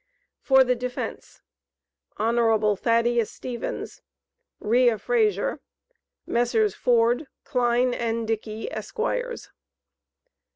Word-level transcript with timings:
For 0.39 0.63
the 0.63 0.73
defence 0.73 1.43
Hon. 2.17 2.75
Thaddeus 2.75 3.31
Stevens, 3.31 4.01
Reah 4.59 4.97
Frazer, 4.97 5.59
Messrs. 6.25 6.73
Ford, 6.73 7.27
Cline, 7.43 7.93
and 7.93 8.27
Dickey, 8.27 8.67
Esquires. 8.71 9.51